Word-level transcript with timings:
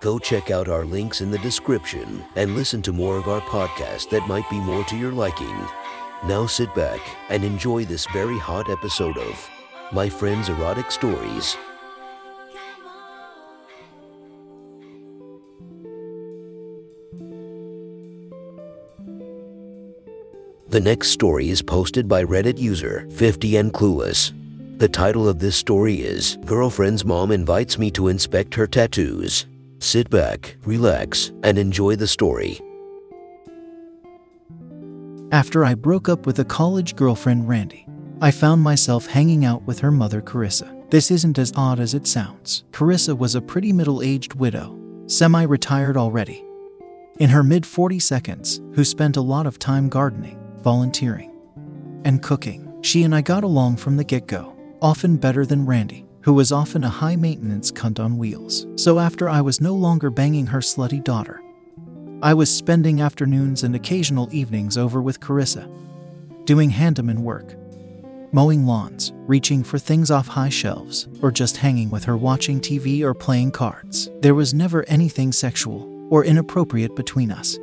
Go 0.00 0.18
check 0.18 0.50
out 0.50 0.68
our 0.70 0.86
links 0.86 1.20
in 1.20 1.30
the 1.30 1.36
description 1.38 2.24
and 2.34 2.54
listen 2.54 2.80
to 2.82 2.92
more 2.92 3.18
of 3.18 3.28
our 3.28 3.42
podcast 3.42 4.08
that 4.08 4.26
might 4.26 4.48
be 4.48 4.58
more 4.58 4.82
to 4.84 4.96
your 4.96 5.12
liking. 5.12 5.54
Now 6.24 6.46
sit 6.46 6.74
back 6.74 7.00
and 7.28 7.44
enjoy 7.44 7.84
this 7.84 8.06
very 8.06 8.38
hot 8.38 8.70
episode 8.70 9.18
of 9.18 9.50
My 9.92 10.08
Friend's 10.08 10.48
Erotic 10.48 10.90
Stories. 10.90 11.54
The 20.70 20.80
next 20.80 21.08
story 21.08 21.50
is 21.50 21.60
posted 21.60 22.08
by 22.08 22.24
Reddit 22.24 22.56
user 22.56 23.06
50 23.10 23.56
and 23.56 23.74
Clueless. 23.74 24.32
The 24.78 24.88
title 24.88 25.28
of 25.28 25.40
this 25.40 25.56
story 25.56 25.96
is 25.96 26.38
Girlfriend's 26.46 27.04
Mom 27.04 27.32
Invites 27.32 27.76
Me 27.76 27.90
to 27.90 28.08
Inspect 28.08 28.54
Her 28.54 28.66
Tattoos. 28.66 29.44
Sit 29.82 30.10
back, 30.10 30.58
relax, 30.66 31.32
and 31.42 31.58
enjoy 31.58 31.96
the 31.96 32.06
story. 32.06 32.60
After 35.32 35.64
I 35.64 35.74
broke 35.74 36.06
up 36.06 36.26
with 36.26 36.38
a 36.38 36.44
college 36.44 36.96
girlfriend, 36.96 37.48
Randy, 37.48 37.86
I 38.20 38.30
found 38.30 38.62
myself 38.62 39.06
hanging 39.06 39.46
out 39.46 39.62
with 39.62 39.78
her 39.78 39.90
mother, 39.90 40.20
Carissa. 40.20 40.90
This 40.90 41.10
isn't 41.10 41.38
as 41.38 41.54
odd 41.56 41.80
as 41.80 41.94
it 41.94 42.06
sounds. 42.06 42.64
Carissa 42.72 43.16
was 43.16 43.34
a 43.34 43.40
pretty 43.40 43.72
middle 43.72 44.02
aged 44.02 44.34
widow, 44.34 44.78
semi 45.06 45.44
retired 45.44 45.96
already, 45.96 46.44
in 47.18 47.30
her 47.30 47.42
mid 47.42 47.64
40 47.64 47.98
seconds, 48.00 48.60
who 48.74 48.84
spent 48.84 49.16
a 49.16 49.22
lot 49.22 49.46
of 49.46 49.58
time 49.58 49.88
gardening, 49.88 50.38
volunteering, 50.58 51.32
and 52.04 52.22
cooking. 52.22 52.70
She 52.82 53.02
and 53.04 53.14
I 53.14 53.22
got 53.22 53.44
along 53.44 53.78
from 53.78 53.96
the 53.96 54.04
get 54.04 54.26
go, 54.26 54.54
often 54.82 55.16
better 55.16 55.46
than 55.46 55.64
Randy, 55.64 56.04
who 56.22 56.32
was 56.32 56.52
often 56.52 56.84
a 56.84 56.88
high 56.88 57.16
maintenance 57.16 57.72
cunt 57.72 57.98
on 57.98 58.18
wheels. 58.18 58.66
So 58.76 58.98
after 58.98 59.28
I 59.28 59.40
was 59.40 59.60
no 59.60 59.74
longer 59.74 60.10
banging 60.10 60.46
her 60.46 60.60
slutty 60.60 61.02
daughter, 61.02 61.42
I 62.22 62.34
was 62.34 62.54
spending 62.54 63.00
afternoons 63.00 63.62
and 63.62 63.74
occasional 63.74 64.28
evenings 64.30 64.76
over 64.76 65.00
with 65.00 65.20
Carissa, 65.20 65.66
doing 66.44 66.68
handyman 66.70 67.22
work, 67.22 67.54
mowing 68.32 68.66
lawns, 68.66 69.12
reaching 69.26 69.64
for 69.64 69.78
things 69.78 70.10
off 70.10 70.28
high 70.28 70.50
shelves, 70.50 71.08
or 71.22 71.30
just 71.30 71.56
hanging 71.56 71.90
with 71.90 72.04
her 72.04 72.16
watching 72.16 72.60
TV 72.60 73.02
or 73.02 73.14
playing 73.14 73.50
cards. 73.50 74.10
There 74.20 74.34
was 74.34 74.52
never 74.52 74.84
anything 74.88 75.32
sexual 75.32 75.88
or 76.10 76.24
inappropriate 76.24 76.94
between 76.94 77.32
us. 77.32 77.58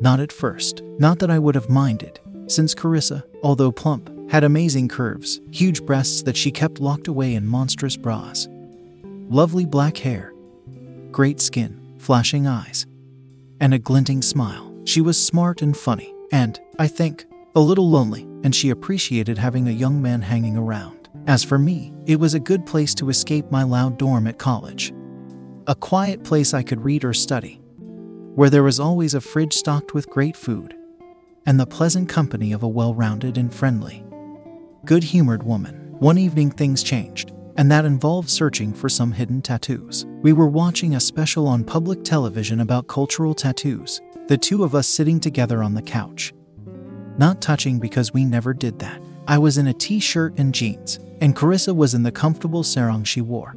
Not 0.00 0.20
at 0.20 0.32
first. 0.32 0.82
Not 0.98 1.18
that 1.20 1.30
I 1.30 1.38
would 1.38 1.54
have 1.54 1.68
minded, 1.68 2.20
since 2.46 2.74
Carissa, 2.74 3.24
although 3.42 3.72
plump, 3.72 4.10
had 4.28 4.44
amazing 4.44 4.88
curves, 4.88 5.40
huge 5.50 5.84
breasts 5.84 6.22
that 6.22 6.36
she 6.36 6.50
kept 6.50 6.80
locked 6.80 7.08
away 7.08 7.34
in 7.34 7.46
monstrous 7.46 7.96
bras, 7.96 8.46
lovely 9.28 9.64
black 9.64 9.96
hair, 9.96 10.32
great 11.10 11.40
skin, 11.40 11.80
flashing 11.98 12.46
eyes, 12.46 12.86
and 13.60 13.72
a 13.72 13.78
glinting 13.78 14.22
smile. 14.22 14.74
She 14.84 15.00
was 15.00 15.22
smart 15.22 15.62
and 15.62 15.76
funny, 15.76 16.14
and, 16.30 16.60
I 16.78 16.88
think, 16.88 17.26
a 17.54 17.60
little 17.60 17.88
lonely, 17.88 18.22
and 18.44 18.54
she 18.54 18.70
appreciated 18.70 19.38
having 19.38 19.66
a 19.66 19.72
young 19.72 20.00
man 20.00 20.22
hanging 20.22 20.56
around. 20.56 21.08
As 21.26 21.42
for 21.42 21.58
me, 21.58 21.92
it 22.06 22.20
was 22.20 22.34
a 22.34 22.40
good 22.40 22.66
place 22.66 22.94
to 22.96 23.08
escape 23.08 23.50
my 23.50 23.62
loud 23.62 23.98
dorm 23.98 24.26
at 24.26 24.38
college. 24.38 24.92
A 25.66 25.74
quiet 25.74 26.24
place 26.24 26.54
I 26.54 26.62
could 26.62 26.84
read 26.84 27.04
or 27.04 27.12
study, 27.12 27.60
where 28.34 28.50
there 28.50 28.62
was 28.62 28.78
always 28.78 29.14
a 29.14 29.20
fridge 29.20 29.54
stocked 29.54 29.94
with 29.94 30.08
great 30.08 30.36
food, 30.36 30.74
and 31.44 31.58
the 31.58 31.66
pleasant 31.66 32.08
company 32.08 32.52
of 32.52 32.62
a 32.62 32.68
well 32.68 32.94
rounded 32.94 33.36
and 33.36 33.52
friendly, 33.52 34.04
good 34.84 35.02
humored 35.02 35.42
woman. 35.42 35.94
One 35.98 36.18
evening 36.18 36.50
things 36.50 36.82
changed, 36.82 37.32
and 37.56 37.70
that 37.70 37.84
involved 37.84 38.30
searching 38.30 38.72
for 38.72 38.88
some 38.88 39.12
hidden 39.12 39.42
tattoos. 39.42 40.06
We 40.22 40.32
were 40.32 40.46
watching 40.46 40.94
a 40.94 41.00
special 41.00 41.46
on 41.48 41.64
public 41.64 42.04
television 42.04 42.60
about 42.60 42.86
cultural 42.86 43.34
tattoos, 43.34 44.00
the 44.28 44.38
two 44.38 44.62
of 44.62 44.74
us 44.74 44.86
sitting 44.86 45.18
together 45.18 45.62
on 45.62 45.74
the 45.74 45.82
couch. 45.82 46.32
Not 47.18 47.40
touching 47.40 47.80
because 47.80 48.14
we 48.14 48.24
never 48.24 48.54
did 48.54 48.78
that. 48.78 49.02
I 49.26 49.38
was 49.38 49.58
in 49.58 49.66
a 49.66 49.74
t 49.74 49.98
shirt 49.98 50.38
and 50.38 50.54
jeans, 50.54 51.00
and 51.20 51.34
Carissa 51.34 51.74
was 51.74 51.94
in 51.94 52.04
the 52.04 52.12
comfortable 52.12 52.62
sarong 52.62 53.02
she 53.02 53.20
wore, 53.20 53.52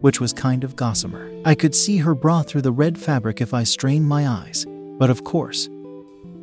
which 0.00 0.20
was 0.20 0.32
kind 0.32 0.62
of 0.62 0.76
gossamer. 0.76 1.30
I 1.44 1.56
could 1.56 1.74
see 1.74 1.96
her 1.98 2.14
bra 2.14 2.42
through 2.42 2.62
the 2.62 2.72
red 2.72 2.96
fabric 2.96 3.40
if 3.40 3.52
I 3.52 3.64
strained 3.64 4.06
my 4.06 4.28
eyes, 4.28 4.64
but 4.98 5.10
of 5.10 5.24
course, 5.24 5.68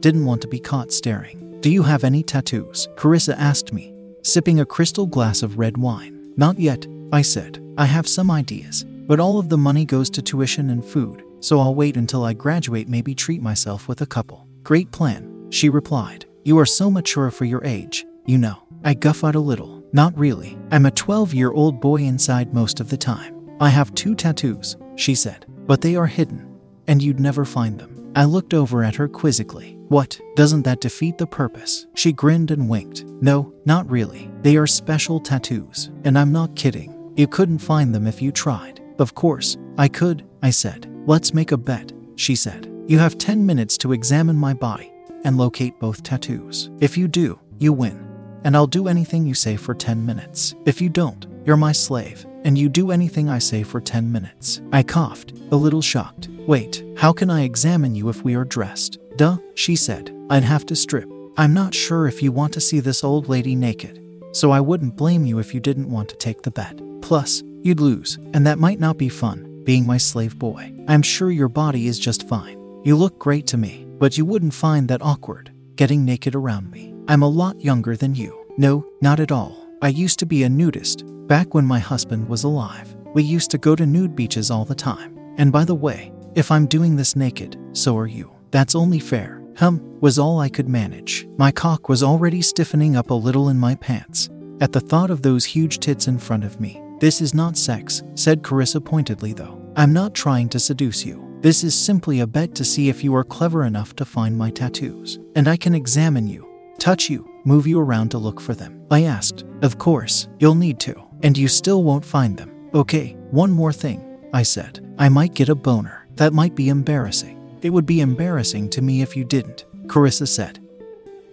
didn't 0.01 0.25
want 0.25 0.41
to 0.41 0.49
be 0.49 0.59
caught 0.59 0.91
staring. 0.91 1.61
Do 1.61 1.69
you 1.69 1.83
have 1.83 2.03
any 2.03 2.23
tattoos? 2.23 2.89
Carissa 2.97 3.35
asked 3.37 3.71
me, 3.71 3.92
sipping 4.23 4.61
a 4.61 4.66
crystal 4.66 5.06
glass 5.06 5.44
of 5.44 5.59
red 5.59 5.78
wine. 5.78 6.34
Not 6.38 6.57
yet, 6.57 6.88
I 7.11 7.22
said. 7.22 7.63
I 7.78 7.85
have 7.85 8.07
some 8.07 8.31
ideas, 8.31 8.84
but 9.07 9.19
all 9.19 9.38
of 9.38 9.50
the 9.50 9.57
money 9.57 9.85
goes 9.85 10.09
to 10.11 10.22
tuition 10.22 10.69
and 10.69 10.84
food, 10.84 11.23
so 11.41 11.59
I'll 11.59 11.75
wait 11.75 11.97
until 11.97 12.23
I 12.23 12.33
graduate, 12.33 12.88
maybe 12.88 13.13
treat 13.13 13.41
myself 13.41 13.88
with 13.88 14.01
a 14.01 14.06
couple. 14.06 14.47
Great 14.63 14.91
plan, 14.91 15.47
she 15.51 15.69
replied. 15.69 16.25
You 16.44 16.57
are 16.59 16.66
so 16.66 16.89
mature 16.89 17.31
for 17.31 17.45
your 17.45 17.63
age, 17.66 18.06
you 18.25 18.38
know. 18.38 18.63
I 18.83 18.94
guffawed 18.94 19.35
a 19.35 19.39
little. 19.39 19.83
Not 19.94 20.17
really. 20.17 20.57
I'm 20.72 20.85
a 20.85 20.91
12 20.91 21.33
year 21.33 21.51
old 21.51 21.79
boy 21.79 21.97
inside 21.97 22.53
most 22.53 22.79
of 22.79 22.89
the 22.89 22.97
time. 22.97 23.50
I 23.59 23.69
have 23.69 23.94
two 23.94 24.16
tattoos, 24.16 24.75
she 24.95 25.16
said, 25.16 25.45
but 25.67 25.81
they 25.81 25.95
are 25.95 26.07
hidden, 26.07 26.59
and 26.88 27.01
you'd 27.01 27.19
never 27.19 27.45
find 27.45 27.79
them. 27.79 28.12
I 28.16 28.25
looked 28.25 28.53
over 28.53 28.83
at 28.83 28.95
her 28.95 29.07
quizzically. 29.07 29.78
What? 29.93 30.19
Doesn't 30.35 30.63
that 30.63 30.81
defeat 30.81 31.19
the 31.19 31.27
purpose? 31.27 31.85
She 31.93 32.13
grinned 32.13 32.49
and 32.49 32.67
winked. 32.67 33.05
No, 33.21 33.53
not 33.65 33.87
really. 33.87 34.31
They 34.41 34.57
are 34.57 34.65
special 34.65 35.19
tattoos, 35.19 35.91
and 36.03 36.17
I'm 36.17 36.31
not 36.31 36.55
kidding. 36.55 37.13
You 37.15 37.27
couldn't 37.27 37.59
find 37.59 37.93
them 37.93 38.07
if 38.07 38.19
you 38.19 38.31
tried. 38.31 38.81
Of 38.97 39.13
course, 39.13 39.55
I 39.77 39.87
could, 39.87 40.25
I 40.41 40.49
said. 40.49 40.91
Let's 41.05 41.35
make 41.35 41.51
a 41.51 41.57
bet, 41.57 41.91
she 42.15 42.35
said. 42.35 42.73
You 42.87 42.97
have 42.97 43.19
10 43.19 43.45
minutes 43.45 43.77
to 43.77 43.93
examine 43.93 44.35
my 44.35 44.55
body 44.55 44.91
and 45.25 45.37
locate 45.37 45.79
both 45.79 46.01
tattoos. 46.01 46.71
If 46.79 46.97
you 46.97 47.07
do, 47.07 47.39
you 47.59 47.71
win, 47.71 48.03
and 48.45 48.55
I'll 48.55 48.65
do 48.65 48.87
anything 48.87 49.27
you 49.27 49.35
say 49.35 49.57
for 49.57 49.75
10 49.75 50.03
minutes. 50.03 50.55
If 50.65 50.81
you 50.81 50.89
don't, 50.89 51.27
you're 51.45 51.55
my 51.55 51.71
slave, 51.71 52.25
and 52.45 52.57
you 52.57 52.67
do 52.67 52.89
anything 52.89 53.29
I 53.29 53.37
say 53.37 53.61
for 53.61 53.79
10 53.79 54.11
minutes. 54.11 54.59
I 54.71 54.81
coughed, 54.81 55.33
a 55.51 55.55
little 55.55 55.83
shocked. 55.83 56.29
Wait, 56.47 56.83
how 56.97 57.13
can 57.13 57.29
I 57.29 57.43
examine 57.43 57.93
you 57.93 58.09
if 58.09 58.23
we 58.23 58.33
are 58.33 58.43
dressed? 58.43 58.97
Duh, 59.18 59.38
she 59.56 59.75
said. 59.75 60.16
I'd 60.29 60.44
have 60.44 60.66
to 60.68 60.75
strip. 60.75 61.09
I'm 61.38 61.53
not 61.53 61.74
sure 61.74 62.07
if 62.07 62.22
you 62.22 62.31
want 62.31 62.53
to 62.53 62.62
see 62.62 62.79
this 62.79 63.03
old 63.03 63.29
lady 63.29 63.56
naked, 63.56 64.03
so 64.31 64.51
I 64.51 64.59
wouldn't 64.59 64.96
blame 64.96 65.25
you 65.25 65.40
if 65.40 65.53
you 65.53 65.59
didn't 65.59 65.90
want 65.90 66.09
to 66.09 66.16
take 66.16 66.41
the 66.41 66.51
bet. 66.51 66.79
Plus, 67.01 67.44
you'd 67.62 67.79
lose, 67.79 68.18
and 68.34 68.46
that 68.46 68.59
might 68.59 68.79
not 68.79 68.97
be 68.97 69.09
fun, 69.09 69.63
being 69.63 69.85
my 69.85 69.97
slave 69.97 70.38
boy. 70.38 70.74
I'm 70.88 71.01
sure 71.01 71.31
your 71.31 71.50
body 71.50 71.88
is 71.88 72.00
just 72.00 72.28
fine. 72.28 72.59
You 72.84 72.96
look 72.96 73.18
great 73.19 73.47
to 73.47 73.57
me, 73.57 73.85
but 73.97 74.18
you 74.18 74.25
wouldn't 74.25 74.53
find 74.53 74.88
that 74.90 75.01
awkward, 75.01 75.51
getting 75.75 76.06
naked 76.06 76.35
around 76.35 76.69
me. 76.72 76.94
I'm 77.07 77.24
a 77.24 77.28
lot 77.28 77.59
younger 77.62 77.95
than 77.95 78.16
you. 78.16 78.45
No, 78.57 78.85
not 79.01 79.19
at 79.19 79.31
all. 79.31 79.68
I 79.81 79.90
used 79.90 80.19
to 80.19 80.25
be 80.25 80.44
a 80.44 80.50
nudist, 80.50 81.03
back 81.28 81.53
when 81.53 81.66
my 81.66 81.80
husband 81.80 82.28
was 82.28 82.44
alive. 82.44 82.95
We 83.13 83.24
used 83.24 83.51
to 83.51 83.57
go 83.57 83.75
to 83.75 83.85
nude 83.85 84.16
beaches 84.16 84.51
all 84.51 84.66
the 84.66 84.75
time. 84.75 85.18
And 85.38 85.51
by 85.51 85.66
the 85.66 85.75
way, 85.75 86.12
if 86.35 86.51
I'm 86.51 86.68
doing 86.68 86.95
this 86.95 87.16
naked, 87.16 87.57
so 87.74 87.97
are 87.97 88.07
you. 88.07 88.32
That's 88.53 88.75
only 88.75 88.99
fair. 88.99 89.43
Hum, 89.57 89.81
was 89.99 90.19
all 90.19 90.39
I 90.39 90.47
could 90.47 90.69
manage. 90.69 91.27
My 91.38 91.51
cock 91.51 91.89
was 91.89 92.03
already 92.03 92.39
stiffening 92.39 92.95
up 92.95 93.09
a 93.09 93.15
little 93.15 93.50
in 93.50 93.57
my 93.57 93.73
pants 93.73 94.29
at 94.61 94.71
the 94.71 94.79
thought 94.79 95.09
of 95.09 95.23
those 95.23 95.44
huge 95.44 95.79
tits 95.79 96.07
in 96.07 96.19
front 96.19 96.44
of 96.44 96.59
me. 96.61 96.79
This 97.00 97.19
is 97.19 97.33
not 97.33 97.57
sex, 97.57 98.03
said 98.13 98.44
Carissa 98.44 98.79
pointedly, 98.79 99.33
though. 99.33 99.59
I'm 99.75 99.91
not 99.91 100.13
trying 100.13 100.50
to 100.50 100.59
seduce 100.59 101.03
you. 101.03 101.35
This 101.41 101.63
is 101.63 101.73
simply 101.73 102.19
a 102.19 102.27
bet 102.27 102.53
to 102.53 102.63
see 102.63 102.89
if 102.89 103.03
you 103.03 103.15
are 103.15 103.23
clever 103.23 103.63
enough 103.63 103.95
to 103.95 104.05
find 104.05 104.38
my 104.38 104.51
tattoos. 104.51 105.17
And 105.35 105.47
I 105.47 105.57
can 105.57 105.73
examine 105.73 106.27
you, 106.27 106.47
touch 106.77 107.09
you, 107.09 107.27
move 107.45 107.65
you 107.65 107.79
around 107.79 108.09
to 108.11 108.19
look 108.19 108.39
for 108.39 108.53
them. 108.53 108.85
I 108.91 109.06
asked. 109.06 109.45
Of 109.63 109.79
course, 109.79 110.27
you'll 110.38 110.53
need 110.53 110.79
to. 110.81 110.94
And 111.23 111.35
you 111.35 111.47
still 111.47 111.83
won't 111.83 112.06
find 112.06 112.38
them. 112.38 112.69
Okay, 112.75 113.17
one 113.31 113.49
more 113.49 113.73
thing, 113.73 114.19
I 114.31 114.44
said. 114.44 114.79
I 114.99 115.09
might 115.09 115.33
get 115.33 115.49
a 115.49 115.56
boner. 115.56 116.07
That 116.17 116.33
might 116.33 116.53
be 116.53 116.69
embarrassing. 116.69 117.43
It 117.63 117.71
would 117.71 117.86
be 117.86 118.01
embarrassing 118.01 118.69
to 118.71 118.81
me 118.81 119.01
if 119.01 119.15
you 119.15 119.24
didn't, 119.24 119.65
Carissa 119.88 120.27
said. 120.27 120.60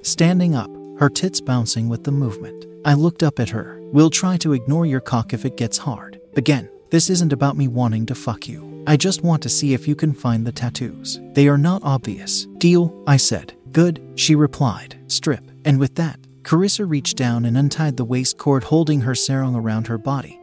Standing 0.03 0.55
up, 0.55 0.71
her 0.99 1.11
tits 1.11 1.41
bouncing 1.41 1.89
with 1.89 2.05
the 2.05 2.13
movement. 2.13 2.67
I 2.85 2.95
looked 2.95 3.23
up 3.23 3.41
at 3.41 3.49
her. 3.51 3.81
We'll 3.93 4.11
try 4.11 4.37
to 4.39 4.53
ignore 4.53 4.87
your 4.87 5.01
cock 5.01 5.35
if 5.35 5.45
it 5.45 5.57
gets 5.57 5.77
hard. 5.77 6.21
Again, 6.37 6.71
this 6.91 7.11
isn't 7.11 7.33
about 7.33 7.57
me 7.57 7.69
wanting 7.69 8.07
to 8.07 8.15
fuck 8.15 8.49
you. 8.49 8.85
I 8.87 8.97
just 8.97 9.23
want 9.23 9.43
to 9.43 9.49
see 9.49 9.75
if 9.75 9.87
you 9.87 9.95
can 9.95 10.15
find 10.15 10.47
the 10.47 10.53
tattoos. 10.53 11.21
They 11.33 11.49
are 11.49 11.59
not 11.59 11.83
obvious. 11.85 12.47
Deal, 12.59 13.03
I 13.07 13.17
said. 13.17 13.55
Good, 13.73 14.01
she 14.15 14.35
replied. 14.35 14.99
Strip. 15.09 15.51
And 15.65 15.79
with 15.79 15.97
that, 15.97 16.21
Carissa 16.43 16.89
reached 16.89 17.17
down 17.17 17.45
and 17.45 17.59
untied 17.59 17.97
the 17.97 18.05
waist 18.05 18.39
cord 18.39 18.65
holding 18.65 19.01
her 19.03 19.15
sarong 19.15 19.55
around 19.55 19.87
her 19.87 19.99
body, 19.99 20.41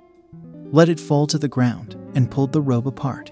let 0.72 0.90
it 0.90 1.00
fall 1.00 1.26
to 1.28 1.38
the 1.38 1.48
ground, 1.48 1.96
and 2.14 2.30
pulled 2.30 2.52
the 2.52 2.62
robe 2.62 2.88
apart. 2.88 3.32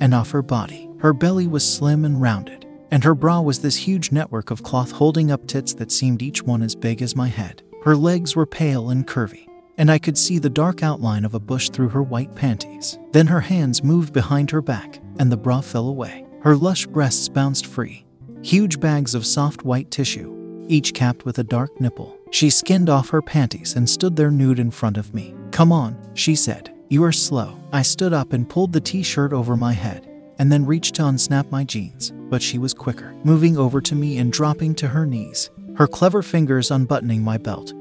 And 0.00 0.12
off 0.14 0.30
her 0.30 0.42
body, 0.42 0.87
her 0.98 1.12
belly 1.12 1.46
was 1.46 1.64
slim 1.68 2.04
and 2.04 2.20
rounded, 2.20 2.66
and 2.90 3.04
her 3.04 3.14
bra 3.14 3.40
was 3.40 3.60
this 3.60 3.76
huge 3.76 4.12
network 4.12 4.50
of 4.50 4.62
cloth 4.62 4.90
holding 4.90 5.30
up 5.30 5.46
tits 5.46 5.74
that 5.74 5.92
seemed 5.92 6.22
each 6.22 6.42
one 6.42 6.62
as 6.62 6.74
big 6.74 7.02
as 7.02 7.16
my 7.16 7.28
head. 7.28 7.62
Her 7.84 7.96
legs 7.96 8.34
were 8.34 8.46
pale 8.46 8.90
and 8.90 9.06
curvy, 9.06 9.46
and 9.76 9.90
I 9.90 9.98
could 9.98 10.18
see 10.18 10.38
the 10.38 10.50
dark 10.50 10.82
outline 10.82 11.24
of 11.24 11.34
a 11.34 11.40
bush 11.40 11.70
through 11.70 11.90
her 11.90 12.02
white 12.02 12.34
panties. 12.34 12.98
Then 13.12 13.28
her 13.28 13.40
hands 13.40 13.84
moved 13.84 14.12
behind 14.12 14.50
her 14.50 14.60
back, 14.60 15.00
and 15.18 15.30
the 15.30 15.36
bra 15.36 15.60
fell 15.60 15.88
away. 15.88 16.26
Her 16.40 16.56
lush 16.56 16.86
breasts 16.86 17.28
bounced 17.28 17.66
free. 17.66 18.04
Huge 18.42 18.80
bags 18.80 19.14
of 19.14 19.26
soft 19.26 19.64
white 19.64 19.90
tissue, 19.90 20.64
each 20.68 20.94
capped 20.94 21.24
with 21.24 21.38
a 21.38 21.44
dark 21.44 21.80
nipple. 21.80 22.18
She 22.30 22.50
skinned 22.50 22.90
off 22.90 23.08
her 23.10 23.22
panties 23.22 23.74
and 23.74 23.88
stood 23.88 24.16
there 24.16 24.30
nude 24.30 24.58
in 24.58 24.70
front 24.70 24.96
of 24.96 25.14
me. 25.14 25.34
Come 25.50 25.72
on, 25.72 25.96
she 26.14 26.34
said. 26.34 26.74
You 26.88 27.04
are 27.04 27.12
slow. 27.12 27.58
I 27.72 27.82
stood 27.82 28.12
up 28.12 28.32
and 28.32 28.48
pulled 28.48 28.72
the 28.72 28.80
t 28.80 29.02
shirt 29.02 29.32
over 29.32 29.56
my 29.56 29.72
head, 29.72 30.07
and 30.38 30.50
then 30.50 30.66
reached 30.66 30.94
to 30.96 31.02
unsnap 31.02 31.50
my 31.50 31.64
jeans, 31.64 32.12
but 32.30 32.42
she 32.42 32.58
was 32.58 32.74
quicker, 32.74 33.14
moving 33.24 33.56
over 33.56 33.80
to 33.80 33.94
me 33.94 34.18
and 34.18 34.32
dropping 34.32 34.74
to 34.76 34.88
her 34.88 35.06
knees, 35.06 35.50
her 35.76 35.86
clever 35.86 36.22
fingers 36.22 36.70
unbuttoning 36.70 37.22
my 37.22 37.38
belt, 37.38 37.72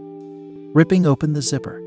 ripping 0.74 1.06
open 1.06 1.34
the 1.34 1.42
zipper, 1.42 1.82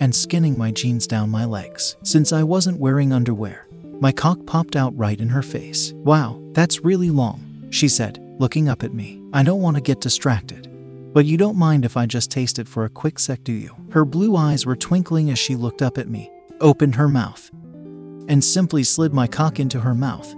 and 0.00 0.14
skinning 0.14 0.56
my 0.56 0.70
jeans 0.70 1.06
down 1.06 1.30
my 1.30 1.44
legs. 1.44 1.96
Since 2.02 2.32
I 2.32 2.42
wasn't 2.42 2.80
wearing 2.80 3.12
underwear, 3.12 3.66
my 4.00 4.12
cock 4.12 4.38
popped 4.46 4.76
out 4.76 4.96
right 4.96 5.20
in 5.20 5.28
her 5.28 5.42
face. 5.42 5.92
Wow, 5.96 6.40
that's 6.52 6.84
really 6.84 7.10
long, 7.10 7.68
she 7.70 7.88
said, 7.88 8.18
looking 8.38 8.68
up 8.68 8.84
at 8.84 8.94
me. 8.94 9.20
I 9.32 9.42
don't 9.42 9.62
want 9.62 9.76
to 9.76 9.82
get 9.82 10.00
distracted. 10.00 10.66
But 11.12 11.26
you 11.26 11.36
don't 11.36 11.56
mind 11.56 11.84
if 11.84 11.96
I 11.96 12.06
just 12.06 12.30
taste 12.30 12.58
it 12.58 12.68
for 12.68 12.84
a 12.84 12.90
quick 12.90 13.18
sec, 13.18 13.42
do 13.42 13.52
you? 13.52 13.74
Her 13.90 14.04
blue 14.04 14.36
eyes 14.36 14.64
were 14.64 14.76
twinkling 14.76 15.30
as 15.30 15.38
she 15.38 15.56
looked 15.56 15.82
up 15.82 15.98
at 15.98 16.08
me, 16.08 16.30
opened 16.60 16.94
her 16.94 17.08
mouth, 17.08 17.50
and 18.28 18.42
simply 18.42 18.84
slid 18.84 19.12
my 19.12 19.26
cock 19.26 19.58
into 19.58 19.80
her 19.80 19.94
mouth, 19.94 20.34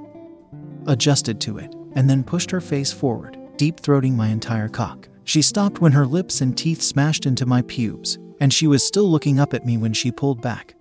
adjusted 0.86 1.40
to 1.42 1.58
it, 1.58 1.74
and 1.94 2.08
then 2.08 2.24
pushed 2.24 2.50
her 2.50 2.60
face 2.60 2.92
forward, 2.92 3.36
deep 3.56 3.80
throating 3.80 4.16
my 4.16 4.28
entire 4.28 4.68
cock. 4.68 5.08
She 5.24 5.42
stopped 5.42 5.80
when 5.80 5.92
her 5.92 6.06
lips 6.06 6.40
and 6.40 6.56
teeth 6.56 6.80
smashed 6.80 7.26
into 7.26 7.46
my 7.46 7.62
pubes, 7.62 8.18
and 8.40 8.52
she 8.52 8.66
was 8.66 8.82
still 8.84 9.08
looking 9.08 9.38
up 9.38 9.52
at 9.52 9.66
me 9.66 9.76
when 9.76 9.92
she 9.92 10.10
pulled 10.10 10.40
back, 10.40 10.74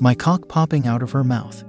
my 0.00 0.14
cock 0.14 0.48
popping 0.48 0.86
out 0.86 1.02
of 1.02 1.10
her 1.10 1.24
mouth, 1.24 1.64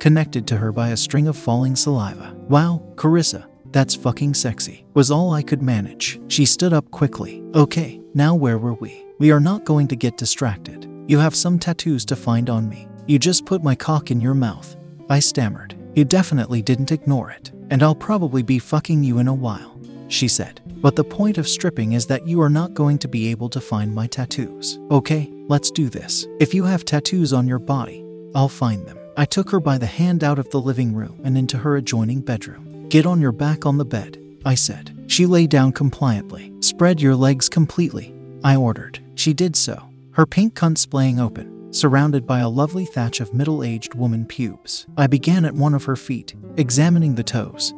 connected 0.00 0.46
to 0.48 0.56
her 0.56 0.72
by 0.72 0.90
a 0.90 0.96
string 0.96 1.28
of 1.28 1.36
falling 1.36 1.76
saliva. 1.76 2.34
Wow, 2.48 2.82
Carissa, 2.96 3.46
that's 3.70 3.94
fucking 3.94 4.34
sexy, 4.34 4.84
was 4.94 5.10
all 5.10 5.32
I 5.32 5.42
could 5.42 5.62
manage. 5.62 6.20
She 6.28 6.44
stood 6.46 6.72
up 6.72 6.90
quickly. 6.90 7.42
Okay, 7.54 8.00
now 8.12 8.34
where 8.34 8.58
were 8.58 8.74
we? 8.74 9.04
We 9.18 9.30
are 9.30 9.40
not 9.40 9.64
going 9.64 9.88
to 9.88 9.96
get 9.96 10.16
distracted. 10.16 10.90
You 11.06 11.18
have 11.18 11.34
some 11.34 11.58
tattoos 11.58 12.04
to 12.06 12.16
find 12.16 12.50
on 12.50 12.68
me. 12.68 12.88
You 13.06 13.18
just 13.18 13.44
put 13.44 13.62
my 13.62 13.74
cock 13.74 14.10
in 14.10 14.20
your 14.20 14.34
mouth. 14.34 14.76
I 15.10 15.20
stammered. 15.20 15.76
You 15.94 16.04
definitely 16.04 16.62
didn't 16.62 16.90
ignore 16.90 17.30
it, 17.30 17.52
and 17.70 17.82
I'll 17.82 17.94
probably 17.94 18.42
be 18.42 18.58
fucking 18.58 19.04
you 19.04 19.18
in 19.18 19.28
a 19.28 19.34
while, 19.34 19.78
she 20.08 20.26
said. 20.26 20.62
But 20.76 20.96
the 20.96 21.04
point 21.04 21.36
of 21.36 21.46
stripping 21.46 21.92
is 21.92 22.06
that 22.06 22.26
you 22.26 22.40
are 22.40 22.48
not 22.48 22.72
going 22.72 22.98
to 22.98 23.08
be 23.08 23.28
able 23.28 23.50
to 23.50 23.60
find 23.60 23.94
my 23.94 24.06
tattoos. 24.06 24.78
Okay, 24.90 25.30
let's 25.48 25.70
do 25.70 25.90
this. 25.90 26.26
If 26.40 26.54
you 26.54 26.64
have 26.64 26.84
tattoos 26.84 27.32
on 27.34 27.46
your 27.46 27.58
body, 27.58 28.04
I'll 28.34 28.48
find 28.48 28.86
them. 28.86 28.98
I 29.16 29.26
took 29.26 29.50
her 29.50 29.60
by 29.60 29.78
the 29.78 29.86
hand 29.86 30.24
out 30.24 30.38
of 30.38 30.50
the 30.50 30.60
living 30.60 30.94
room 30.94 31.20
and 31.24 31.36
into 31.36 31.58
her 31.58 31.76
adjoining 31.76 32.20
bedroom. 32.22 32.88
Get 32.88 33.06
on 33.06 33.20
your 33.20 33.32
back 33.32 33.66
on 33.66 33.76
the 33.76 33.84
bed, 33.84 34.18
I 34.44 34.54
said. 34.54 34.96
She 35.08 35.26
lay 35.26 35.46
down 35.46 35.72
compliantly. 35.72 36.52
Spread 36.60 37.00
your 37.00 37.14
legs 37.14 37.48
completely, 37.50 38.14
I 38.42 38.56
ordered. 38.56 38.98
She 39.14 39.34
did 39.34 39.56
so, 39.56 39.90
her 40.12 40.26
pink 40.26 40.54
cunt 40.54 40.78
splaying 40.78 41.20
open, 41.20 41.53
surrounded 41.74 42.26
by 42.26 42.40
a 42.40 42.48
lovely 42.48 42.84
thatch 42.84 43.20
of 43.20 43.34
middle 43.34 43.64
aged 43.64 43.94
woman 43.94 44.24
pubes. 44.24 44.86
I 44.96 45.06
began 45.06 45.44
at 45.44 45.54
one 45.54 45.74
of 45.74 45.84
her 45.84 45.96
feet, 45.96 46.34
examining 46.56 47.14
the 47.14 47.22
toes, 47.22 47.74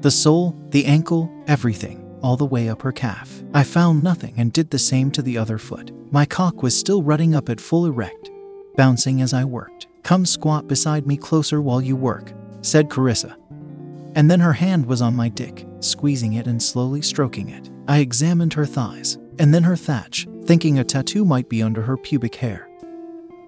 the 0.00 0.10
sole, 0.10 0.56
the 0.70 0.86
ankle, 0.86 1.30
everything, 1.46 2.06
all 2.22 2.36
the 2.36 2.46
way 2.46 2.68
up 2.68 2.82
her 2.82 2.92
calf. 2.92 3.42
I 3.54 3.62
found 3.62 4.02
nothing 4.02 4.34
and 4.36 4.52
did 4.52 4.70
the 4.70 4.78
same 4.78 5.10
to 5.12 5.22
the 5.22 5.38
other 5.38 5.58
foot. 5.58 5.92
My 6.12 6.24
cock 6.26 6.62
was 6.62 6.78
still 6.78 7.02
rutting 7.02 7.34
up 7.34 7.48
at 7.48 7.60
full 7.60 7.86
erect, 7.86 8.30
bouncing 8.76 9.22
as 9.22 9.32
I 9.32 9.44
worked. 9.44 9.86
Come 10.02 10.26
squat 10.26 10.66
beside 10.66 11.06
me 11.06 11.16
closer 11.16 11.60
while 11.60 11.80
you 11.80 11.94
work, 11.96 12.32
said 12.62 12.88
Carissa. 12.88 13.36
And 14.16 14.30
then 14.30 14.40
her 14.40 14.54
hand 14.54 14.86
was 14.86 15.02
on 15.02 15.14
my 15.14 15.28
dick, 15.28 15.66
squeezing 15.80 16.32
it 16.32 16.46
and 16.46 16.60
slowly 16.60 17.02
stroking 17.02 17.50
it. 17.50 17.70
I 17.86 17.98
examined 17.98 18.54
her 18.54 18.66
thighs, 18.66 19.18
and 19.38 19.54
then 19.54 19.62
her 19.62 19.76
thatch, 19.76 20.26
thinking 20.44 20.78
a 20.78 20.84
tattoo 20.84 21.24
might 21.24 21.48
be 21.48 21.62
under 21.62 21.82
her 21.82 21.96
pubic 21.96 22.34
hair, 22.34 22.68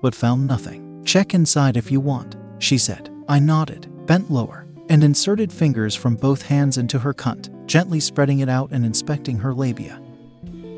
but 0.03 0.15
found 0.15 0.47
nothing. 0.47 1.03
Check 1.07 1.33
inside 1.33 1.79
if 1.79 1.91
you 1.91 2.01
want, 2.01 2.37
she 2.59 2.77
said. 2.77 3.09
I 3.29 3.39
nodded, 3.39 3.89
bent 4.07 4.31
lower, 4.31 4.67
and 4.91 5.03
inserted 5.03 5.51
fingers 5.51 5.95
from 5.95 6.17
both 6.17 6.43
hands 6.43 6.77
into 6.77 6.99
her 6.99 7.15
cunt, 7.15 7.49
gently 7.67 8.01
spreading 8.01 8.41
it 8.41 8.49
out 8.51 8.73
and 8.73 8.85
inspecting 8.85 9.39
her 9.39 9.55
labia, 9.55 9.95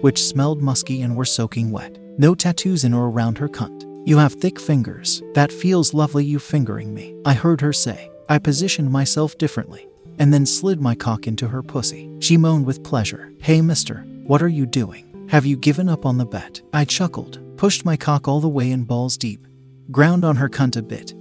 which 0.00 0.22
smelled 0.22 0.62
musky 0.62 1.02
and 1.02 1.16
were 1.16 1.24
soaking 1.24 1.72
wet. 1.72 1.98
No 2.16 2.36
tattoos 2.36 2.84
in 2.84 2.94
or 2.94 3.08
around 3.08 3.38
her 3.38 3.48
cunt. 3.48 3.90
You 4.06 4.18
have 4.18 4.34
thick 4.34 4.60
fingers. 4.60 5.22
That 5.32 5.50
feels 5.50 5.94
lovely, 5.94 6.24
you 6.24 6.38
fingering 6.38 6.94
me. 6.94 7.16
I 7.24 7.34
heard 7.34 7.60
her 7.62 7.72
say. 7.72 8.10
I 8.28 8.38
positioned 8.38 8.92
myself 8.92 9.36
differently 9.38 9.88
and 10.18 10.32
then 10.32 10.46
slid 10.46 10.80
my 10.80 10.94
cock 10.94 11.26
into 11.26 11.48
her 11.48 11.62
pussy. 11.62 12.08
She 12.20 12.36
moaned 12.36 12.66
with 12.66 12.84
pleasure. 12.84 13.32
Hey, 13.40 13.60
mister, 13.60 14.04
what 14.24 14.42
are 14.42 14.48
you 14.48 14.66
doing? 14.66 15.26
Have 15.28 15.46
you 15.46 15.56
given 15.56 15.88
up 15.88 16.06
on 16.06 16.18
the 16.18 16.26
bet? 16.26 16.60
I 16.72 16.84
chuckled, 16.84 17.40
pushed 17.64 17.86
my 17.86 17.96
cock 17.96 18.28
all 18.28 18.40
the 18.40 18.46
way 18.46 18.70
in 18.70 18.84
balls 18.84 19.16
deep, 19.16 19.46
ground 19.90 20.22
on 20.22 20.36
her 20.36 20.50
cunt 20.50 20.76
a 20.76 20.82
bit, 20.82 21.14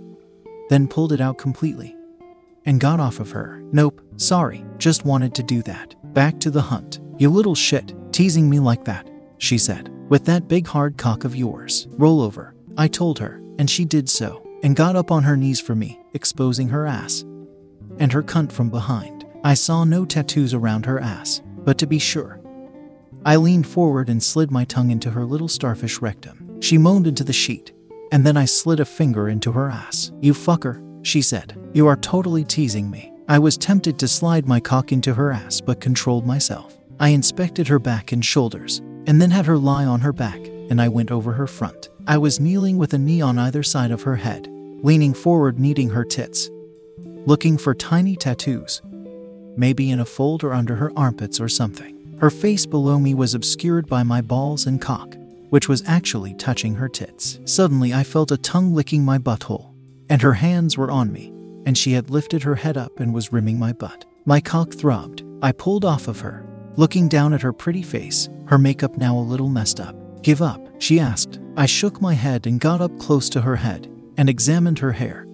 then 0.67 0.89
pulled 0.89 1.13
it 1.13 1.21
out 1.21 1.37
completely, 1.37 1.95
and 2.65 2.81
got 2.81 2.99
off 2.99 3.21
of 3.21 3.31
her. 3.31 3.63
Nope, 3.71 4.01
sorry, 4.17 4.65
just 4.77 5.05
wanted 5.05 5.33
to 5.33 5.41
do 5.41 5.61
that. 5.61 5.95
Back 6.13 6.41
to 6.41 6.51
the 6.51 6.61
hunt. 6.61 6.99
You 7.17 7.29
little 7.29 7.55
shit, 7.55 7.93
teasing 8.11 8.49
me 8.49 8.59
like 8.59 8.83
that, 8.83 9.09
she 9.37 9.57
said. 9.57 9.89
With 10.09 10.25
that 10.25 10.49
big 10.49 10.67
hard 10.67 10.97
cock 10.97 11.23
of 11.23 11.33
yours. 11.33 11.87
Roll 11.91 12.19
over, 12.21 12.53
I 12.77 12.89
told 12.89 13.19
her, 13.19 13.41
and 13.57 13.69
she 13.69 13.85
did 13.85 14.09
so, 14.09 14.45
and 14.63 14.75
got 14.75 14.97
up 14.97 15.11
on 15.11 15.23
her 15.23 15.37
knees 15.37 15.61
for 15.61 15.75
me, 15.75 15.97
exposing 16.13 16.67
her 16.67 16.85
ass 16.85 17.23
and 17.99 18.11
her 18.11 18.21
cunt 18.21 18.51
from 18.51 18.69
behind. 18.69 19.25
I 19.45 19.53
saw 19.53 19.85
no 19.85 20.03
tattoos 20.03 20.53
around 20.53 20.85
her 20.87 20.99
ass, 20.99 21.41
but 21.59 21.77
to 21.77 21.87
be 21.87 21.99
sure, 21.99 22.41
I 23.25 23.37
leaned 23.37 23.67
forward 23.67 24.09
and 24.09 24.21
slid 24.21 24.51
my 24.51 24.65
tongue 24.65 24.91
into 24.91 25.11
her 25.11 25.23
little 25.23 25.47
starfish 25.47 26.01
rectum. 26.01 26.59
She 26.61 26.77
moaned 26.77 27.07
into 27.07 27.23
the 27.23 27.31
sheet, 27.31 27.71
and 28.11 28.25
then 28.25 28.35
I 28.35 28.45
slid 28.45 28.81
a 28.81 28.85
finger 28.85 29.29
into 29.29 29.51
her 29.53 29.69
ass. 29.69 30.11
You 30.21 30.33
fucker, 30.33 30.83
she 31.05 31.21
said. 31.21 31.57
You 31.73 31.87
are 31.87 31.95
totally 31.95 32.43
teasing 32.43 32.89
me. 32.91 33.13
I 33.29 33.39
was 33.39 33.57
tempted 33.57 33.97
to 33.99 34.07
slide 34.09 34.45
my 34.45 34.59
cock 34.59 34.91
into 34.91 35.13
her 35.13 35.31
ass, 35.31 35.61
but 35.61 35.79
controlled 35.79 36.25
myself. 36.25 36.77
I 36.99 37.09
inspected 37.09 37.67
her 37.69 37.79
back 37.79 38.11
and 38.11 38.23
shoulders, 38.23 38.79
and 39.07 39.21
then 39.21 39.31
had 39.31 39.45
her 39.45 39.57
lie 39.57 39.85
on 39.85 40.01
her 40.01 40.13
back, 40.13 40.39
and 40.69 40.81
I 40.81 40.89
went 40.89 41.11
over 41.11 41.31
her 41.31 41.47
front. 41.47 41.89
I 42.05 42.17
was 42.17 42.41
kneeling 42.41 42.77
with 42.77 42.93
a 42.93 42.97
knee 42.97 43.21
on 43.21 43.39
either 43.39 43.63
side 43.63 43.91
of 43.91 44.01
her 44.01 44.17
head, 44.17 44.47
leaning 44.49 45.13
forward, 45.13 45.59
kneading 45.59 45.89
her 45.91 46.03
tits, 46.03 46.49
looking 47.25 47.57
for 47.57 47.73
tiny 47.73 48.17
tattoos, 48.17 48.81
maybe 49.55 49.91
in 49.91 50.01
a 50.01 50.05
fold 50.05 50.43
or 50.43 50.51
under 50.51 50.75
her 50.75 50.91
armpits 50.97 51.39
or 51.39 51.47
something. 51.47 51.92
Her 52.23 52.29
face 52.29 52.65
below 52.65 52.99
me 52.99 53.13
was 53.15 53.33
obscured 53.33 53.85
by 53.87 54.03
my 54.03 54.21
balls 54.21 54.65
and 54.65 54.79
cock, 54.79 55.17
which 55.49 55.67
was 55.67 55.83
actually 55.85 56.33
touching 56.35 56.73
her 56.73 56.87
tits. 56.87 57.41
Suddenly, 57.43 57.93
I 57.93 58.05
felt 58.05 58.31
a 58.31 58.37
tongue 58.37 58.73
licking 58.73 59.03
my 59.03 59.17
butthole, 59.17 59.73
and 60.09 60.21
her 60.21 60.31
hands 60.31 60.77
were 60.77 60.89
on 60.89 61.11
me, 61.11 61.33
and 61.65 61.77
she 61.77 61.91
had 61.91 62.09
lifted 62.09 62.41
her 62.43 62.55
head 62.55 62.77
up 62.77 63.01
and 63.01 63.13
was 63.13 63.33
rimming 63.33 63.59
my 63.59 63.73
butt. 63.73 64.05
My 64.23 64.39
cock 64.39 64.73
throbbed. 64.73 65.25
I 65.41 65.51
pulled 65.51 65.83
off 65.83 66.07
of 66.07 66.21
her, 66.21 66.47
looking 66.77 67.09
down 67.09 67.33
at 67.33 67.41
her 67.41 67.51
pretty 67.51 67.81
face, 67.81 68.29
her 68.45 68.57
makeup 68.57 68.95
now 68.95 69.17
a 69.17 69.19
little 69.19 69.49
messed 69.49 69.81
up. 69.81 70.23
Give 70.23 70.41
up, 70.41 70.65
she 70.79 71.01
asked. 71.01 71.41
I 71.57 71.65
shook 71.65 71.99
my 71.99 72.13
head 72.13 72.47
and 72.47 72.57
got 72.57 72.79
up 72.79 72.97
close 72.99 73.27
to 73.31 73.41
her 73.41 73.57
head 73.57 73.91
and 74.15 74.29
examined 74.29 74.79
her 74.79 74.93
hair, 74.93 75.27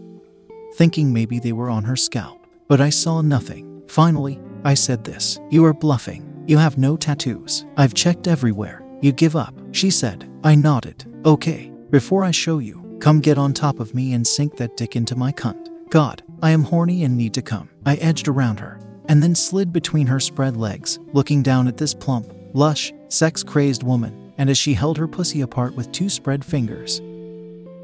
thinking 0.74 1.14
maybe 1.14 1.38
they 1.38 1.54
were 1.54 1.70
on 1.70 1.84
her 1.84 1.96
scalp. 1.96 2.48
But 2.68 2.82
I 2.82 2.90
saw 2.90 3.22
nothing. 3.22 3.84
Finally, 3.88 4.40
I 4.64 4.74
said 4.74 5.04
this 5.04 5.40
You 5.52 5.64
are 5.66 5.74
bluffing. 5.76 6.29
You 6.50 6.58
have 6.58 6.80
no 6.80 6.98
tattoos. 6.98 7.68
I've 7.78 7.94
checked 7.94 8.28
everywhere. 8.28 8.84
You 9.02 9.12
give 9.12 9.36
up, 9.36 9.54
she 9.72 9.92
said. 9.92 10.28
I 10.44 10.56
nodded. 10.56 11.06
Okay, 11.24 11.72
before 11.92 12.24
I 12.24 12.32
show 12.32 12.58
you, 12.58 12.98
come 13.00 13.20
get 13.20 13.38
on 13.38 13.54
top 13.54 13.80
of 13.80 13.94
me 13.94 14.14
and 14.14 14.26
sink 14.26 14.58
that 14.58 14.76
dick 14.76 14.96
into 14.96 15.16
my 15.16 15.32
cunt. 15.32 15.70
God, 15.92 16.24
I 16.42 16.50
am 16.50 16.64
horny 16.64 17.04
and 17.04 17.16
need 17.16 17.36
to 17.36 17.44
come. 17.44 17.70
I 17.86 17.98
edged 17.98 18.28
around 18.28 18.60
her 18.62 18.80
and 19.08 19.22
then 19.22 19.36
slid 19.36 19.72
between 19.72 20.08
her 20.08 20.20
spread 20.20 20.58
legs, 20.58 20.98
looking 21.14 21.44
down 21.44 21.68
at 21.68 21.78
this 21.78 21.94
plump, 21.94 22.34
lush, 22.56 22.92
sex 23.10 23.44
crazed 23.44 23.84
woman. 23.84 24.34
And 24.40 24.50
as 24.50 24.58
she 24.58 24.74
held 24.74 24.98
her 24.98 25.08
pussy 25.08 25.42
apart 25.42 25.76
with 25.76 25.92
two 25.92 26.10
spread 26.10 26.44
fingers, 26.44 27.00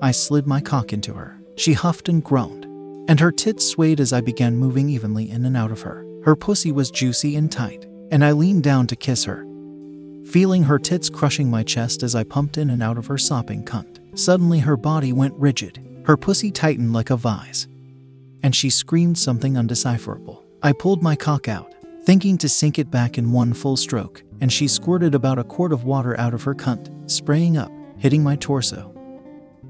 I 0.02 0.10
slid 0.10 0.48
my 0.48 0.60
cock 0.60 0.92
into 0.92 1.14
her. 1.14 1.40
She 1.56 1.74
huffed 1.74 2.10
and 2.10 2.24
groaned, 2.24 2.66
and 3.08 3.20
her 3.20 3.32
tits 3.32 3.64
swayed 3.64 4.00
as 4.00 4.12
I 4.12 4.22
began 4.22 4.58
moving 4.58 4.90
evenly 4.90 5.30
in 5.30 5.46
and 5.46 5.56
out 5.56 5.72
of 5.72 5.82
her. 5.82 6.04
Her 6.24 6.36
pussy 6.36 6.72
was 6.72 6.90
juicy 6.90 7.36
and 7.36 7.52
tight, 7.52 7.86
and 8.12 8.24
I 8.24 8.32
leaned 8.32 8.64
down 8.64 8.88
to 8.88 8.96
kiss 8.96 9.24
her, 9.26 9.46
feeling 10.26 10.64
her 10.64 10.80
tits 10.80 11.10
crushing 11.10 11.50
my 11.50 11.64
chest 11.64 12.04
as 12.04 12.16
I 12.16 12.24
pumped 12.24 12.58
in 12.58 12.70
and 12.70 12.82
out 12.84 12.98
of 12.98 13.08
her 13.08 13.18
sopping 13.18 13.64
cunt. 13.64 14.00
Suddenly, 14.18 14.60
her 14.60 14.78
body 14.78 15.12
went 15.12 15.34
rigid, 15.36 15.80
her 16.06 16.18
pussy 16.18 16.52
tightened 16.52 16.94
like 16.94 17.10
a 17.10 17.18
vise, 17.18 17.68
and 18.44 18.56
she 18.56 18.70
screamed 18.70 19.18
something 19.18 19.58
undecipherable. 19.58 20.44
I 20.62 20.72
pulled 20.72 21.04
my 21.04 21.16
cock 21.16 21.48
out, 21.48 21.74
thinking 22.04 22.38
to 22.40 22.50
sink 22.50 22.80
it 22.80 22.92
back 22.92 23.18
in 23.18 23.32
one 23.32 23.54
full 23.54 23.78
stroke, 23.78 24.24
and 24.42 24.52
she 24.52 24.68
squirted 24.68 25.16
about 25.16 25.40
a 25.40 25.44
quart 25.44 25.74
of 25.74 25.84
water 25.84 26.20
out 26.20 26.34
of 26.34 26.44
her 26.44 26.56
cunt, 26.56 26.90
spraying 27.10 27.58
up, 27.58 27.72
hitting 27.98 28.24
my 28.24 28.36
torso, 28.36 28.94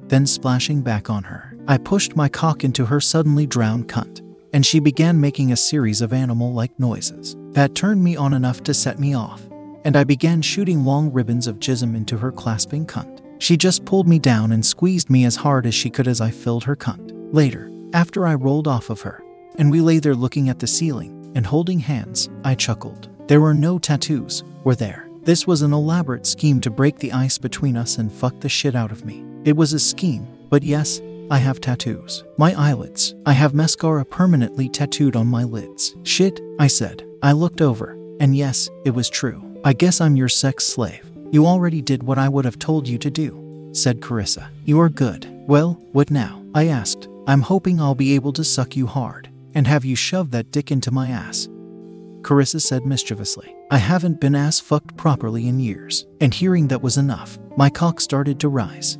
then 0.07 0.25
splashing 0.25 0.81
back 0.81 1.09
on 1.09 1.23
her. 1.23 1.55
I 1.67 1.77
pushed 1.77 2.15
my 2.15 2.29
cock 2.29 2.63
into 2.63 2.85
her 2.85 3.01
suddenly 3.01 3.47
drowned 3.47 3.87
cunt, 3.87 4.21
and 4.53 4.65
she 4.65 4.79
began 4.79 5.19
making 5.19 5.51
a 5.51 5.57
series 5.57 6.01
of 6.01 6.13
animal 6.13 6.53
like 6.53 6.79
noises 6.79 7.35
that 7.55 7.73
turned 7.73 8.03
me 8.03 8.17
on 8.17 8.33
enough 8.33 8.61
to 8.63 8.73
set 8.73 8.99
me 8.99 9.15
off, 9.15 9.41
and 9.85 9.95
I 9.95 10.03
began 10.03 10.41
shooting 10.41 10.83
long 10.83 11.11
ribbons 11.11 11.47
of 11.47 11.59
jism 11.59 11.95
into 11.95 12.17
her 12.17 12.31
clasping 12.31 12.85
cunt. 12.85 13.21
She 13.39 13.55
just 13.55 13.85
pulled 13.85 14.07
me 14.09 14.19
down 14.19 14.51
and 14.51 14.65
squeezed 14.65 15.09
me 15.09 15.23
as 15.23 15.37
hard 15.37 15.65
as 15.65 15.73
she 15.73 15.89
could 15.89 16.07
as 16.07 16.19
I 16.19 16.31
filled 16.31 16.65
her 16.65 16.75
cunt. 16.75 17.11
Later, 17.33 17.71
after 17.93 18.27
I 18.27 18.35
rolled 18.35 18.67
off 18.67 18.89
of 18.89 19.01
her, 19.01 19.23
and 19.57 19.71
we 19.71 19.79
lay 19.79 19.99
there 19.99 20.15
looking 20.15 20.49
at 20.49 20.59
the 20.59 20.67
ceiling 20.67 21.31
and 21.33 21.45
holding 21.45 21.79
hands, 21.79 22.29
I 22.43 22.55
chuckled. 22.55 23.09
There 23.27 23.41
were 23.41 23.53
no 23.53 23.79
tattoos, 23.79 24.43
were 24.65 24.75
there? 24.75 25.09
This 25.23 25.47
was 25.47 25.61
an 25.61 25.71
elaborate 25.71 26.25
scheme 26.25 26.59
to 26.61 26.69
break 26.69 26.99
the 26.99 27.13
ice 27.13 27.37
between 27.37 27.77
us 27.77 27.97
and 27.97 28.11
fuck 28.11 28.41
the 28.41 28.49
shit 28.49 28.75
out 28.75 28.91
of 28.91 29.05
me. 29.05 29.25
It 29.45 29.55
was 29.55 29.71
a 29.71 29.79
scheme, 29.79 30.27
but 30.49 30.61
yes, 30.61 31.01
I 31.31 31.37
have 31.37 31.61
tattoos. 31.61 32.25
My 32.37 32.53
eyelids. 32.53 33.15
I 33.25 33.31
have 33.33 33.53
mascara 33.53 34.03
permanently 34.03 34.67
tattooed 34.67 35.15
on 35.15 35.25
my 35.25 35.43
lids. 35.43 35.95
Shit, 36.03 36.41
I 36.59 36.67
said. 36.67 37.07
I 37.25 37.31
looked 37.31 37.59
over, 37.59 37.93
and 38.19 38.37
yes, 38.37 38.69
it 38.85 38.91
was 38.91 39.09
true. 39.09 39.59
I 39.63 39.73
guess 39.73 39.99
I'm 39.99 40.15
your 40.15 40.29
sex 40.29 40.63
slave. 40.63 41.09
You 41.31 41.47
already 41.47 41.81
did 41.81 42.03
what 42.03 42.19
I 42.19 42.29
would 42.29 42.45
have 42.45 42.59
told 42.59 42.87
you 42.87 42.99
to 42.99 43.09
do, 43.09 43.71
said 43.73 43.99
Carissa. 43.99 44.47
You 44.65 44.79
are 44.79 44.89
good. 44.89 45.27
Well, 45.47 45.73
what 45.91 46.11
now? 46.11 46.43
I 46.53 46.67
asked. 46.67 47.07
I'm 47.25 47.41
hoping 47.41 47.81
I'll 47.81 47.95
be 47.95 48.13
able 48.13 48.31
to 48.33 48.43
suck 48.43 48.75
you 48.75 48.85
hard 48.85 49.27
and 49.55 49.65
have 49.65 49.83
you 49.83 49.95
shove 49.95 50.29
that 50.31 50.51
dick 50.51 50.69
into 50.69 50.91
my 50.91 51.07
ass. 51.07 51.49
Carissa 52.21 52.61
said 52.61 52.85
mischievously. 52.85 53.55
I 53.71 53.79
haven't 53.79 54.21
been 54.21 54.35
ass 54.35 54.59
fucked 54.59 54.95
properly 54.95 55.47
in 55.47 55.59
years, 55.59 56.05
and 56.21 56.31
hearing 56.31 56.67
that 56.67 56.83
was 56.83 56.97
enough, 56.97 57.39
my 57.57 57.71
cock 57.71 58.01
started 58.01 58.39
to 58.41 58.49
rise. 58.49 58.99